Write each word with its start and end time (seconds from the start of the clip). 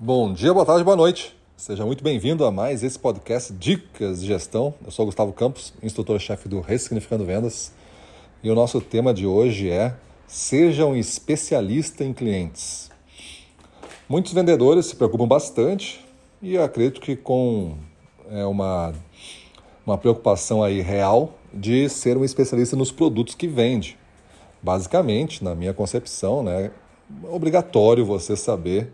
Bom 0.00 0.32
dia, 0.32 0.54
boa 0.54 0.64
tarde, 0.64 0.84
boa 0.84 0.96
noite. 0.96 1.36
Seja 1.56 1.84
muito 1.84 2.04
bem-vindo 2.04 2.44
a 2.44 2.52
mais 2.52 2.84
esse 2.84 2.96
podcast 2.96 3.52
Dicas 3.52 4.20
de 4.20 4.28
Gestão. 4.28 4.72
Eu 4.84 4.92
sou 4.92 5.04
Gustavo 5.04 5.32
Campos, 5.32 5.74
instrutor-chefe 5.82 6.48
do 6.48 6.60
Ressignificando 6.60 7.24
Vendas. 7.24 7.72
E 8.40 8.48
o 8.48 8.54
nosso 8.54 8.80
tema 8.80 9.12
de 9.12 9.26
hoje 9.26 9.68
é 9.68 9.96
Seja 10.24 10.86
um 10.86 10.94
especialista 10.94 12.04
em 12.04 12.12
clientes. 12.12 12.92
Muitos 14.08 14.32
vendedores 14.32 14.86
se 14.86 14.94
preocupam 14.94 15.26
bastante 15.26 16.06
e 16.40 16.56
acredito 16.56 17.00
que 17.00 17.16
com 17.16 17.74
é, 18.30 18.46
uma, 18.46 18.94
uma 19.84 19.98
preocupação 19.98 20.62
aí 20.62 20.80
real 20.80 21.34
de 21.52 21.88
ser 21.88 22.16
um 22.16 22.24
especialista 22.24 22.76
nos 22.76 22.92
produtos 22.92 23.34
que 23.34 23.48
vende. 23.48 23.98
Basicamente, 24.62 25.42
na 25.42 25.56
minha 25.56 25.74
concepção, 25.74 26.44
né, 26.44 26.66
é 26.66 27.28
obrigatório 27.28 28.04
você 28.04 28.36
saber 28.36 28.92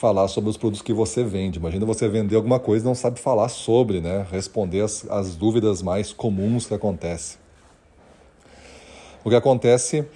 falar 0.00 0.28
sobre 0.28 0.48
os 0.48 0.56
produtos 0.56 0.80
que 0.80 0.94
você 0.94 1.22
vende. 1.22 1.58
Imagina 1.58 1.84
você 1.84 2.08
vender 2.08 2.34
alguma 2.34 2.58
coisa 2.58 2.82
e 2.82 2.88
não 2.88 2.94
sabe 2.94 3.20
falar 3.20 3.50
sobre, 3.50 4.00
né? 4.00 4.26
Responder 4.30 4.80
as, 4.80 5.06
as 5.10 5.36
dúvidas 5.36 5.82
mais 5.82 6.10
comuns 6.10 6.64
que 6.64 6.72
acontecem. 6.72 7.38
O 9.22 9.28
que 9.28 9.36
acontece 9.36 10.06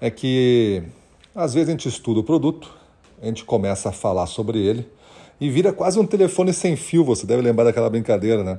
é 0.00 0.10
que 0.10 0.82
às 1.34 1.52
vezes 1.52 1.68
a 1.68 1.72
gente 1.72 1.86
estuda 1.86 2.20
o 2.20 2.24
produto, 2.24 2.74
a 3.20 3.26
gente 3.26 3.44
começa 3.44 3.90
a 3.90 3.92
falar 3.92 4.26
sobre 4.26 4.58
ele 4.58 4.88
e 5.38 5.50
vira 5.50 5.74
quase 5.74 5.98
um 5.98 6.06
telefone 6.06 6.54
sem 6.54 6.74
fio. 6.74 7.04
Você 7.04 7.26
deve 7.26 7.42
lembrar 7.42 7.64
daquela 7.64 7.90
brincadeira, 7.90 8.42
né? 8.42 8.58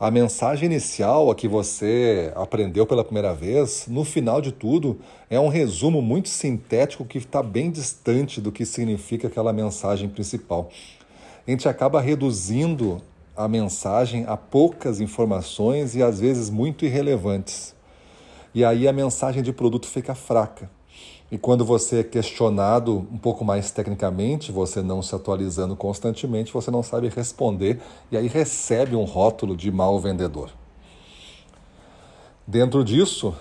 A 0.00 0.10
mensagem 0.10 0.64
inicial, 0.64 1.30
a 1.30 1.34
que 1.34 1.46
você 1.46 2.32
aprendeu 2.34 2.86
pela 2.86 3.04
primeira 3.04 3.34
vez, 3.34 3.84
no 3.86 4.02
final 4.02 4.40
de 4.40 4.50
tudo, 4.50 4.98
é 5.28 5.38
um 5.38 5.48
resumo 5.48 6.00
muito 6.00 6.30
sintético 6.30 7.04
que 7.04 7.18
está 7.18 7.42
bem 7.42 7.70
distante 7.70 8.40
do 8.40 8.50
que 8.50 8.64
significa 8.64 9.28
aquela 9.28 9.52
mensagem 9.52 10.08
principal. 10.08 10.70
A 11.46 11.50
gente 11.50 11.68
acaba 11.68 12.00
reduzindo 12.00 13.02
a 13.36 13.46
mensagem 13.46 14.24
a 14.26 14.38
poucas 14.38 15.02
informações 15.02 15.94
e 15.94 16.02
às 16.02 16.18
vezes 16.18 16.48
muito 16.48 16.86
irrelevantes. 16.86 17.74
E 18.54 18.64
aí 18.64 18.88
a 18.88 18.94
mensagem 18.94 19.42
de 19.42 19.52
produto 19.52 19.86
fica 19.86 20.14
fraca. 20.14 20.70
E 21.30 21.38
quando 21.38 21.64
você 21.64 22.00
é 22.00 22.02
questionado 22.02 23.06
um 23.12 23.16
pouco 23.16 23.44
mais 23.44 23.70
tecnicamente, 23.70 24.50
você 24.50 24.82
não 24.82 25.00
se 25.00 25.14
atualizando 25.14 25.76
constantemente, 25.76 26.52
você 26.52 26.70
não 26.70 26.82
sabe 26.82 27.08
responder 27.08 27.80
e 28.10 28.16
aí 28.16 28.26
recebe 28.26 28.96
um 28.96 29.04
rótulo 29.04 29.56
de 29.56 29.70
mau 29.70 30.00
vendedor. 30.00 30.50
Dentro 32.44 32.84
disso, 32.84 33.32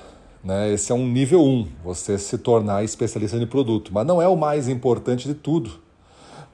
né, 0.44 0.72
esse 0.72 0.92
é 0.92 0.96
um 0.96 1.08
nível 1.08 1.44
1, 1.44 1.68
você 1.84 2.18
se 2.20 2.38
tornar 2.38 2.84
especialista 2.84 3.38
em 3.38 3.48
produto. 3.48 3.92
Mas 3.92 4.06
não 4.06 4.22
é 4.22 4.28
o 4.28 4.36
mais 4.36 4.68
importante 4.68 5.28
de 5.28 5.34
tudo. 5.34 5.72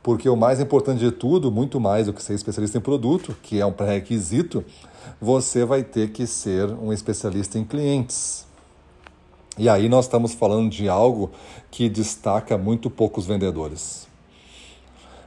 Porque 0.02 0.30
o 0.30 0.38
mais 0.38 0.62
importante 0.62 1.00
de 1.00 1.12
tudo, 1.12 1.52
muito 1.52 1.80
mais 1.80 2.06
do 2.06 2.14
que 2.14 2.24
ser 2.24 2.36
especialista 2.36 2.78
em 2.78 2.82
produto, 2.82 3.36
que 3.42 3.60
é 3.60 3.66
um 3.66 3.74
pré-requisito, 3.74 4.64
você 5.20 5.66
vai 5.66 5.84
ter 5.84 6.12
que 6.12 6.26
ser 6.26 6.70
um 6.70 6.94
especialista 6.94 7.60
em 7.60 7.66
clientes. 7.66 8.45
E 9.58 9.70
aí 9.70 9.88
nós 9.88 10.06
estamos 10.06 10.34
falando 10.34 10.70
de 10.70 10.90
algo 10.90 11.32
que 11.72 11.88
destaca 11.88 12.58
muito 12.58 12.90
poucos 12.90 13.26
vendedores. 13.26 14.06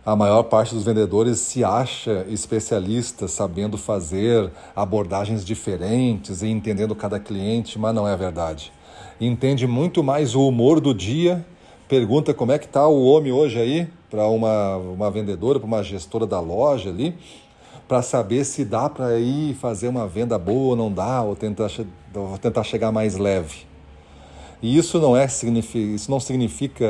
A 0.04 0.14
maior 0.14 0.42
parte 0.44 0.74
dos 0.74 0.84
vendedores 0.84 1.38
se 1.38 1.64
acha 1.64 2.26
especialista, 2.28 3.26
sabendo 3.26 3.76
fazer 3.76 4.50
abordagens 4.74 5.44
diferentes 5.44 6.42
e 6.42 6.48
entendendo 6.48 6.94
cada 6.94 7.18
cliente, 7.18 7.78
mas 7.78 7.94
não 7.94 8.06
é 8.06 8.16
verdade. 8.16 8.72
Entende 9.20 9.66
muito 9.66 10.02
mais 10.02 10.34
o 10.34 10.46
humor 10.46 10.80
do 10.80 10.94
dia, 10.94 11.44
pergunta 11.88 12.32
como 12.32 12.52
é 12.52 12.58
que 12.58 12.66
está 12.66 12.86
o 12.86 13.04
homem 13.04 13.32
hoje 13.32 13.58
aí, 13.58 13.88
para 14.10 14.26
uma, 14.28 14.76
uma 14.76 15.10
vendedora, 15.10 15.58
para 15.58 15.66
uma 15.66 15.82
gestora 15.82 16.26
da 16.26 16.40
loja 16.40 16.90
ali, 16.90 17.14
para 17.86 18.00
saber 18.02 18.44
se 18.44 18.64
dá 18.64 18.88
para 18.88 19.18
ir 19.18 19.54
fazer 19.54 19.88
uma 19.88 20.06
venda 20.06 20.38
boa 20.38 20.70
ou 20.70 20.76
não 20.76 20.92
dá, 20.92 21.22
ou 21.22 21.34
tentar, 21.34 21.70
tentar 22.40 22.62
chegar 22.62 22.92
mais 22.92 23.16
leve. 23.16 23.67
E 24.60 24.76
isso 24.76 24.98
não, 24.98 25.16
é, 25.16 25.24
isso 25.24 26.10
não 26.10 26.18
significa 26.18 26.84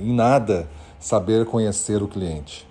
em 0.00 0.12
nada 0.12 0.68
saber 0.98 1.46
conhecer 1.46 2.02
o 2.02 2.08
cliente. 2.08 2.66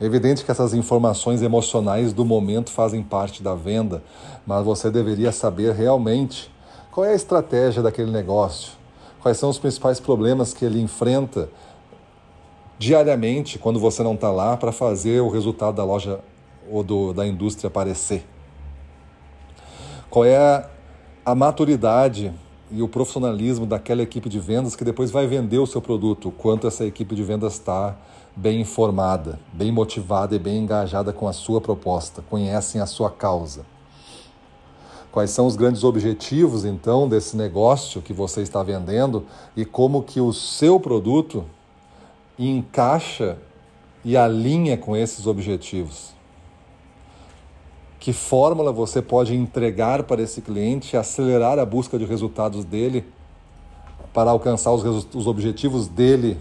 É 0.00 0.04
evidente 0.04 0.44
que 0.44 0.50
essas 0.50 0.74
informações 0.74 1.42
emocionais 1.42 2.12
do 2.12 2.24
momento 2.24 2.70
fazem 2.70 3.02
parte 3.02 3.42
da 3.42 3.54
venda, 3.54 4.02
mas 4.46 4.64
você 4.64 4.90
deveria 4.90 5.32
saber 5.32 5.72
realmente 5.72 6.50
qual 6.90 7.04
é 7.04 7.10
a 7.10 7.14
estratégia 7.14 7.82
daquele 7.82 8.10
negócio, 8.10 8.72
quais 9.20 9.38
são 9.38 9.48
os 9.48 9.58
principais 9.58 9.98
problemas 9.98 10.52
que 10.52 10.64
ele 10.64 10.80
enfrenta 10.80 11.48
diariamente 12.78 13.58
quando 13.58 13.80
você 13.80 14.02
não 14.02 14.14
está 14.14 14.30
lá 14.30 14.56
para 14.56 14.72
fazer 14.72 15.20
o 15.20 15.28
resultado 15.28 15.76
da 15.76 15.84
loja 15.84 16.20
ou 16.70 16.82
do, 16.82 17.12
da 17.12 17.26
indústria 17.26 17.68
aparecer. 17.68 18.24
Qual 20.10 20.24
é 20.24 20.68
a, 21.24 21.34
maturidade 21.34 22.32
e 22.70 22.82
o 22.82 22.88
profissionalismo 22.88 23.66
daquela 23.66 24.02
equipe 24.02 24.28
de 24.28 24.40
vendas 24.40 24.74
que 24.74 24.84
depois 24.84 25.10
vai 25.10 25.26
vender 25.26 25.58
o 25.58 25.66
seu 25.66 25.80
produto, 25.80 26.32
quanto 26.36 26.66
essa 26.66 26.84
equipe 26.84 27.14
de 27.14 27.22
vendas 27.22 27.54
está 27.54 27.96
bem 28.34 28.60
informada, 28.60 29.38
bem 29.52 29.70
motivada 29.70 30.34
e 30.34 30.38
bem 30.38 30.58
engajada 30.58 31.12
com 31.12 31.28
a 31.28 31.32
sua 31.32 31.60
proposta, 31.60 32.22
conhecem 32.28 32.80
a 32.80 32.86
sua 32.86 33.10
causa. 33.10 33.64
Quais 35.12 35.30
são 35.30 35.46
os 35.46 35.54
grandes 35.54 35.84
objetivos 35.84 36.64
então 36.64 37.08
desse 37.08 37.36
negócio 37.36 38.02
que 38.02 38.12
você 38.12 38.42
está 38.42 38.62
vendendo 38.64 39.24
e 39.56 39.64
como 39.64 40.02
que 40.02 40.20
o 40.20 40.32
seu 40.32 40.80
produto 40.80 41.44
encaixa 42.36 43.38
e 44.04 44.16
alinha 44.16 44.76
com 44.76 44.96
esses 44.96 45.28
objetivos? 45.28 46.12
Que 48.04 48.12
fórmula 48.12 48.70
você 48.70 49.00
pode 49.00 49.34
entregar 49.34 50.02
para 50.02 50.20
esse 50.20 50.42
cliente 50.42 50.94
acelerar 50.94 51.58
a 51.58 51.64
busca 51.64 51.98
de 51.98 52.04
resultados 52.04 52.62
dele 52.62 53.02
para 54.12 54.30
alcançar 54.30 54.72
os, 54.72 55.06
os 55.14 55.26
objetivos 55.26 55.88
dele 55.88 56.38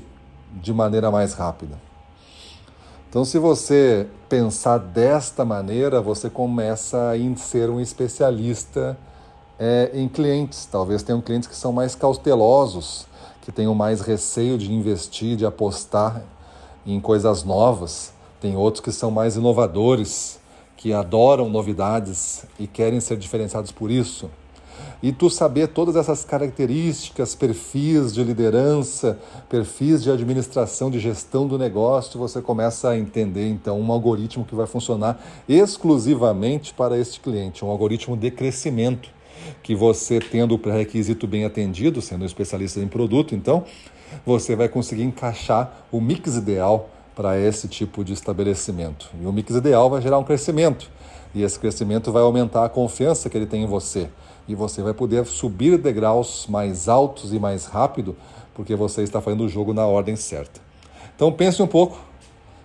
de 0.61 0.73
maneira 0.73 1.09
mais 1.09 1.33
rápida? 1.33 1.79
Então, 3.09 3.23
se 3.23 3.39
você 3.39 4.07
pensar 4.27 4.77
desta 4.77 5.45
maneira, 5.45 6.01
você 6.01 6.29
começa 6.29 7.13
a 7.13 7.37
ser 7.37 7.69
um 7.69 7.79
especialista 7.79 8.97
é, 9.57 9.89
em 9.93 10.09
clientes. 10.09 10.67
Talvez 10.69 11.01
tenham 11.01 11.21
clientes 11.21 11.47
que 11.47 11.55
são 11.55 11.71
mais 11.71 11.95
cautelosos, 11.95 13.07
que 13.41 13.53
tenham 13.53 13.73
mais 13.73 14.01
receio 14.01 14.57
de 14.57 14.73
investir, 14.73 15.37
de 15.37 15.45
apostar 15.45 16.23
em 16.85 16.99
coisas 16.99 17.45
novas. 17.45 18.11
Tem 18.41 18.53
outros 18.57 18.83
que 18.83 18.91
são 18.91 19.09
mais 19.09 19.37
inovadores, 19.37 20.42
que 20.83 20.91
adoram 20.91 21.49
novidades 21.49 22.43
e 22.59 22.67
querem 22.67 22.99
ser 22.99 23.15
diferenciados 23.15 23.71
por 23.71 23.89
isso. 23.89 24.29
E 25.01 25.13
tu 25.13 25.29
saber 25.29 25.69
todas 25.69 25.95
essas 25.95 26.25
características, 26.25 27.33
perfis 27.33 28.13
de 28.13 28.21
liderança, 28.21 29.17
perfis 29.47 30.03
de 30.03 30.11
administração, 30.11 30.91
de 30.91 30.99
gestão 30.99 31.47
do 31.47 31.57
negócio, 31.57 32.19
você 32.19 32.41
começa 32.41 32.89
a 32.89 32.99
entender 32.99 33.47
então 33.47 33.79
um 33.79 33.89
algoritmo 33.93 34.43
que 34.43 34.55
vai 34.55 34.67
funcionar 34.67 35.23
exclusivamente 35.47 36.73
para 36.73 36.97
este 36.97 37.21
cliente, 37.21 37.63
um 37.63 37.69
algoritmo 37.69 38.17
de 38.17 38.29
crescimento 38.29 39.09
que 39.63 39.73
você 39.73 40.19
tendo 40.19 40.53
o 40.53 40.59
pré-requisito 40.59 41.25
bem 41.25 41.45
atendido, 41.45 42.01
sendo 42.01 42.23
um 42.23 42.25
especialista 42.25 42.81
em 42.81 42.89
produto, 42.89 43.33
então 43.33 43.63
você 44.25 44.53
vai 44.53 44.67
conseguir 44.67 45.03
encaixar 45.03 45.85
o 45.89 46.01
mix 46.01 46.35
ideal 46.35 46.89
para 47.15 47.39
esse 47.39 47.67
tipo 47.67 48.03
de 48.03 48.13
estabelecimento. 48.13 49.09
E 49.21 49.25
o 49.25 49.31
mix 49.31 49.55
ideal 49.55 49.89
vai 49.89 50.01
gerar 50.01 50.17
um 50.17 50.23
crescimento. 50.23 50.89
E 51.33 51.41
esse 51.41 51.59
crescimento 51.59 52.11
vai 52.11 52.21
aumentar 52.21 52.65
a 52.65 52.69
confiança 52.69 53.29
que 53.29 53.37
ele 53.37 53.45
tem 53.45 53.63
em 53.63 53.67
você. 53.67 54.09
E 54.47 54.55
você 54.55 54.81
vai 54.81 54.93
poder 54.93 55.25
subir 55.25 55.77
degraus 55.77 56.45
mais 56.47 56.87
altos 56.87 57.33
e 57.33 57.39
mais 57.39 57.65
rápido, 57.65 58.15
porque 58.53 58.75
você 58.75 59.01
está 59.01 59.21
fazendo 59.21 59.43
o 59.43 59.49
jogo 59.49 59.73
na 59.73 59.85
ordem 59.85 60.15
certa. 60.15 60.61
Então 61.15 61.31
pense 61.31 61.61
um 61.61 61.67
pouco 61.67 61.99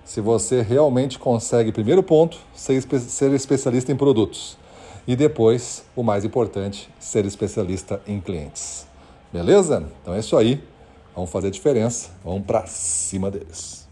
se 0.05 0.21
você 0.21 0.63
realmente 0.63 1.19
consegue, 1.19 1.71
primeiro 1.71 2.03
ponto, 2.03 2.39
ser, 2.55 2.81
ser 2.83 3.33
especialista 3.33 3.93
em 3.93 3.97
produtos. 3.97 4.57
E 5.07 5.17
depois, 5.17 5.85
o 5.97 6.03
mais 6.03 6.25
importante, 6.25 6.91
ser 6.99 7.25
especialista 7.25 8.01
em 8.07 8.21
clientes. 8.21 8.87
Beleza? 9.33 9.87
Então 10.03 10.15
é 10.15 10.19
isso 10.19 10.37
aí. 10.37 10.63
Vamos 11.15 11.31
fazer 11.31 11.51
diferença. 11.51 12.11
Vamos 12.25 12.45
para 12.47 12.67
cima 12.67 13.31
deles. 13.31 13.88